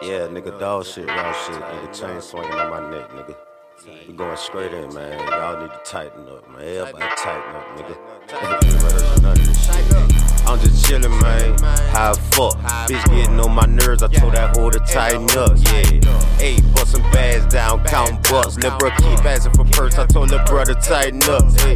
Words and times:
Yeah, 0.00 0.28
nigga, 0.28 0.58
dog 0.60 0.86
shit, 0.86 1.08
raw 1.08 1.32
shit, 1.32 1.56
nigga, 1.56 2.00
chain 2.00 2.20
swinging 2.20 2.52
on 2.52 2.70
my 2.70 2.88
neck, 2.88 3.10
nigga. 3.10 3.36
We 4.06 4.14
going 4.14 4.36
straight 4.36 4.72
in, 4.72 4.94
man. 4.94 5.18
Y'all 5.28 5.60
need 5.60 5.70
to 5.70 5.80
tighten 5.84 6.28
up, 6.28 6.48
man. 6.50 6.62
Everybody 6.62 7.04
tighten 7.16 7.56
up, 7.56 7.66
nigga. 7.76 8.87
Chillin', 10.88 11.20
man. 11.20 11.58
How 11.92 12.14
fuck? 12.14 12.56
Bitch 12.88 13.04
getting 13.10 13.38
on 13.40 13.54
my 13.54 13.66
nerves. 13.66 14.02
I 14.02 14.08
told 14.08 14.34
that 14.34 14.56
hoe 14.56 14.70
to 14.70 14.78
tighten 14.80 15.28
up, 15.36 15.56
yeah. 15.58 16.18
Hey, 16.38 16.60
bustin' 16.74 17.02
bags 17.12 17.46
down, 17.52 17.84
countin' 17.84 18.18
bucks. 18.30 18.56
Lil' 18.56 18.78
keep 18.78 19.24
asking 19.24 19.52
for 19.52 19.64
purse. 19.64 19.98
I 19.98 20.06
told 20.06 20.30
lil' 20.30 20.44
brother 20.46 20.74
tighten 20.74 21.22
up, 21.24 21.44
hey. 21.60 21.74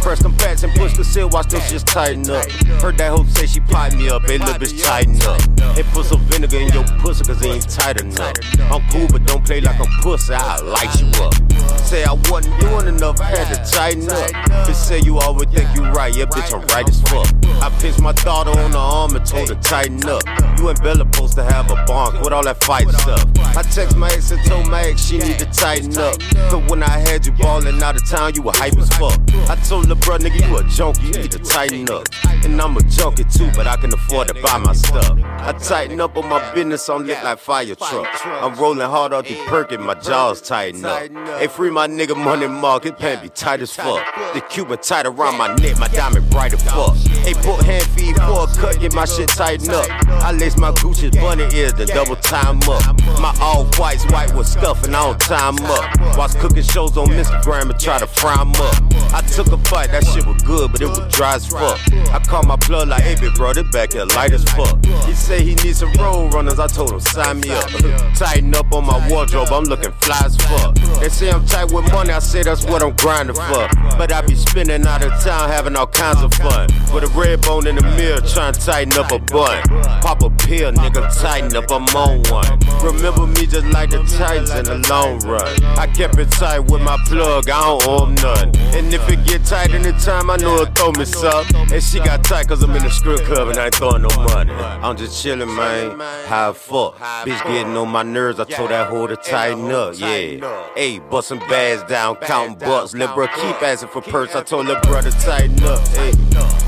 Press 0.00 0.22
them 0.22 0.34
and 0.40 0.72
push 0.74 0.96
the 0.96 1.04
seal, 1.04 1.28
watch 1.28 1.48
those 1.48 1.60
shits 1.62 1.84
tighten 1.84 2.28
up. 2.30 2.50
Heard 2.80 2.98
that 2.98 3.10
hoe 3.10 3.24
say 3.24 3.46
she 3.46 3.60
pipe 3.60 3.94
me 3.94 4.08
up, 4.08 4.22
hey, 4.22 4.38
lil' 4.38 4.54
bitch 4.54 4.82
tighten 4.82 5.20
up. 5.22 5.40
Hey, 5.76 5.84
put 5.92 6.06
some 6.06 6.20
vinegar 6.26 6.58
in 6.58 6.72
your 6.72 6.84
pussy, 6.98 7.24
cause 7.24 7.40
it 7.42 7.48
ain't 7.48 7.68
tight 7.68 8.00
enough. 8.00 8.34
I'm 8.58 8.82
cool, 8.90 9.06
but 9.08 9.24
don't 9.26 9.44
play 9.44 9.60
like 9.60 9.78
a 9.78 9.86
pussy, 10.02 10.34
I'll 10.34 10.64
light 10.64 10.92
you 11.00 11.06
up. 11.22 11.34
Say 11.78 12.04
I 12.04 12.12
wasn't 12.12 12.58
doing 12.60 12.88
enough, 12.88 13.18
had 13.18 13.54
to 13.54 13.70
tighten 13.70 14.08
up. 14.10 14.30
Bitch 14.66 14.74
say 14.74 15.00
you 15.00 15.18
always 15.18 15.48
think 15.50 15.68
you 15.76 15.84
right, 15.90 16.14
yeah, 16.14 16.24
bitch, 16.24 16.52
I'm 16.52 16.66
right 16.68 16.88
as 16.88 17.00
fuck. 17.02 17.28
I 17.62 17.70
pinched 17.80 18.00
my 18.00 18.12
on 18.52 18.70
the 18.70 18.78
arm 18.78 19.14
and 19.14 19.24
told 19.24 19.48
her 19.48 19.54
tighten 19.56 20.04
up. 20.08 20.22
You 20.58 20.68
and 20.68 20.80
Bella 20.82 21.06
supposed 21.12 21.34
to 21.34 21.44
have 21.44 21.70
a 21.70 21.76
bonk 21.86 22.22
with 22.22 22.32
all 22.32 22.42
that 22.44 22.62
fight 22.64 22.88
stuff. 22.90 23.24
I 23.56 23.62
text 23.62 23.96
my 23.96 24.08
ex 24.08 24.30
and 24.30 24.44
told 24.46 24.68
my 24.68 24.82
ex 24.82 25.04
she 25.04 25.18
need 25.18 25.38
to 25.38 25.46
tighten 25.46 25.96
up. 25.98 26.18
Cause 26.50 26.68
when 26.70 26.82
I 26.82 26.98
had 26.98 27.26
you 27.26 27.32
ballin' 27.32 27.82
out 27.82 27.96
of 27.96 28.08
town, 28.08 28.34
you 28.34 28.42
were 28.42 28.52
hype 28.54 28.76
as 28.76 28.88
fuck. 28.90 29.18
I 29.48 29.56
told 29.68 29.86
the 29.86 29.94
bro, 29.94 30.18
nigga, 30.18 30.46
you 30.48 30.56
a 30.56 30.64
junkie, 30.64 31.06
you 31.06 31.22
need 31.22 31.30
to 31.32 31.38
tighten 31.38 31.90
up. 31.90 32.08
And 32.44 32.60
I'm 32.60 32.76
a 32.76 32.82
junkie 32.82 33.24
too, 33.24 33.50
but 33.54 33.66
I 33.66 33.76
can 33.76 33.92
afford 33.92 34.28
to 34.28 34.34
buy 34.34 34.58
my 34.58 34.72
stuff. 34.72 35.18
I 35.22 35.52
tighten 35.52 36.00
up 36.00 36.16
on 36.16 36.28
my 36.28 36.54
business, 36.54 36.88
I'm 36.88 37.06
lit 37.06 37.22
like 37.24 37.38
fire 37.38 37.74
truck. 37.74 38.26
I'm 38.26 38.54
rolling 38.54 38.88
hard 38.88 39.12
out 39.12 39.26
the 39.26 39.36
perk 39.46 39.72
and 39.72 39.84
my 39.84 39.94
jaws 39.94 40.40
tighten 40.40 40.84
up. 40.84 41.08
Hey, 41.38 41.46
free 41.46 41.70
my 41.70 41.86
nigga 41.86 42.16
money 42.16 42.46
market, 42.46 42.98
pant 42.98 43.22
be 43.22 43.28
tight 43.28 43.60
as 43.60 43.72
fuck. 43.72 44.04
The 44.34 44.40
Cuban 44.40 44.78
tight 44.78 45.06
around 45.06 45.38
my 45.38 45.54
neck, 45.56 45.78
my 45.78 45.88
diamond 45.88 46.30
bright 46.30 46.52
as 46.52 46.62
fuck. 46.62 46.96
Hey, 47.28 47.34
put 47.34 47.62
hand 47.62 47.84
feed 47.88 48.16
for 48.16 48.44
a 48.44 48.46
cut, 48.56 48.80
get 48.80 48.94
my 48.94 49.04
shit 49.04 49.28
tightened 49.28 49.68
up. 49.68 49.86
I 50.08 50.32
lace 50.32 50.56
my 50.56 50.72
Gucci's 50.72 51.14
bunny 51.14 51.44
ears 51.54 51.74
to 51.74 51.84
double 51.84 52.16
time 52.16 52.58
up. 52.62 52.96
My 53.20 53.36
all 53.38 53.66
whites 53.76 54.06
white 54.06 54.34
with 54.34 54.46
scuff 54.46 54.82
and 54.84 54.96
I 54.96 55.04
don't 55.04 55.20
time 55.20 55.58
up. 55.66 56.16
Watch 56.16 56.34
cooking 56.36 56.62
shows 56.62 56.96
on 56.96 57.08
Instagram 57.08 57.68
and 57.68 57.78
try 57.78 57.98
to 57.98 58.06
fry 58.06 58.40
'em 58.40 58.52
up. 58.52 58.74
I 59.12 59.20
took 59.20 59.48
a 59.48 59.58
bite, 59.58 59.90
that 59.90 60.06
shit 60.06 60.24
was 60.26 60.42
good, 60.42 60.72
but 60.72 60.80
it 60.80 60.88
was 60.88 61.00
dry 61.14 61.34
as 61.34 61.46
fuck. 61.46 61.78
I 62.14 62.18
call 62.18 62.44
my 62.44 62.56
plug 62.56 62.88
like, 62.88 63.02
hey, 63.02 63.14
big 63.14 63.34
bro, 63.34 63.52
this 63.52 63.70
back 63.72 63.92
here 63.92 64.06
light 64.06 64.32
as 64.32 64.44
fuck. 64.44 64.82
He 65.04 65.12
say 65.12 65.42
he 65.42 65.54
needs 65.56 65.80
some 65.80 65.92
road 66.00 66.32
runners, 66.32 66.58
I 66.58 66.66
told 66.66 66.92
him 66.92 67.00
sign 67.00 67.40
me 67.40 67.50
up. 67.50 67.68
Tighten 68.16 68.54
up 68.54 68.72
on 68.72 68.86
my 68.86 69.06
wardrobe, 69.10 69.48
I'm 69.52 69.64
looking 69.64 69.92
fly 70.00 70.20
as 70.24 70.34
fuck. 70.36 70.74
They 71.00 71.10
say 71.10 71.30
I'm 71.30 71.44
tight 71.44 71.72
with 71.72 71.92
money, 71.92 72.10
I 72.10 72.20
say 72.20 72.42
that's 72.42 72.64
what 72.64 72.82
I'm 72.82 72.96
grinding 72.96 73.36
for. 73.36 73.68
But 73.98 74.12
I 74.12 74.22
be 74.22 74.34
spending 74.34 74.86
out 74.86 75.02
of 75.02 75.12
town 75.22 75.50
having 75.50 75.76
all 75.76 75.86
kinds 75.86 76.22
of 76.22 76.32
fun. 76.32 76.68
With 76.94 77.04
a 77.04 77.17
red 77.18 77.42
bone 77.42 77.66
in 77.66 77.74
the 77.74 77.82
mirror, 77.82 78.20
trying 78.20 78.52
to 78.52 78.60
tighten 78.60 78.92
up 78.98 79.10
a 79.10 79.18
bun. 79.18 79.62
Pop 80.00 80.22
a 80.22 80.30
pill, 80.30 80.72
nigga, 80.72 81.02
tighten 81.20 81.54
up, 81.56 81.70
I'm 81.70 81.84
on 81.96 82.22
one. 82.30 82.58
Remember 82.82 83.26
me 83.26 83.46
just 83.46 83.66
like 83.66 83.90
the 83.90 84.02
Titans 84.16 84.50
in 84.50 84.64
the 84.64 84.86
long 84.88 85.18
run. 85.20 85.64
I 85.76 85.86
kept 85.88 86.16
it 86.18 86.30
tight 86.30 86.60
with 86.60 86.82
my 86.82 86.96
plug, 87.06 87.50
I 87.50 87.60
don't 87.60 87.88
owe 87.88 88.06
none. 88.06 88.56
And 88.76 88.94
if 88.94 89.08
it 89.08 89.26
get 89.26 89.44
tight 89.44 89.74
in 89.74 89.82
the 89.82 89.92
time, 89.92 90.30
I 90.30 90.36
know 90.36 90.54
it'll 90.60 90.72
throw 90.74 90.92
me 90.92 91.04
some. 91.04 91.44
And 91.72 91.82
she 91.82 91.98
got 91.98 92.22
tight 92.24 92.48
cause 92.48 92.62
I'm 92.62 92.74
in 92.76 92.84
the 92.84 92.90
strip 92.90 93.20
club 93.24 93.48
and 93.48 93.58
I 93.58 93.66
ain't 93.66 93.74
throwing 93.74 94.02
no 94.02 94.08
money. 94.16 94.52
I'm 94.52 94.96
just 94.96 95.24
chillin', 95.24 95.54
man. 95.56 95.98
How 96.26 96.52
fuck? 96.52 96.96
Bitch 96.98 97.42
getting 97.44 97.76
on 97.76 97.88
my 97.88 98.04
nerves, 98.04 98.38
I 98.38 98.44
told 98.44 98.70
that 98.70 98.88
hoe 98.88 99.08
to 99.08 99.16
tighten 99.16 99.70
up, 99.72 99.98
yeah. 99.98 100.68
Hey, 100.76 101.00
bustin' 101.00 101.40
bags 101.40 101.82
down, 101.84 102.16
counting 102.16 102.58
bucks. 102.58 102.94
Lil' 102.94 103.12
bro 103.14 103.26
keep 103.26 103.62
asking 103.62 103.88
for 103.88 104.02
purse, 104.02 104.34
I 104.36 104.42
told 104.42 104.66
lil' 104.66 104.80
brother 104.82 105.10
tighten 105.10 105.62
up, 105.64 105.86
hey. 105.88 106.12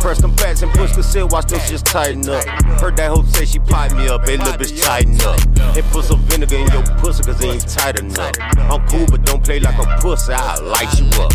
Press 0.01 0.21
them 0.21 0.35
and 0.43 0.73
push 0.73 0.95
the 0.97 1.03
seal, 1.03 1.29
watch 1.29 1.47
those 1.47 1.61
shits 1.61 1.85
tighten 1.85 2.29
up. 2.29 2.45
Heard 2.81 2.97
that 2.97 3.11
hoe 3.11 3.23
say 3.25 3.45
she 3.45 3.59
pipe 3.59 3.93
me 3.93 4.09
up, 4.09 4.27
hey, 4.27 4.37
lil' 4.37 4.53
bitch 4.55 4.83
tighten 4.83 5.21
up. 5.23 5.41
Hey, 5.75 5.83
put 5.93 6.05
some 6.05 6.21
vinegar 6.25 6.57
in 6.57 6.67
your 6.73 6.83
pussy 6.99 7.23
cause 7.23 7.43
it 7.45 7.47
ain't 7.47 7.69
tight 7.69 8.01
enough. 8.01 8.33
I'm 8.41 8.87
cool, 8.89 9.07
but 9.07 9.25
don't 9.25 9.45
play 9.45 9.61
like 9.61 9.79
a 9.79 10.01
pussy, 10.01 10.33
I'll 10.33 10.63
light 10.65 10.93
you 10.99 11.07
up. 11.23 11.33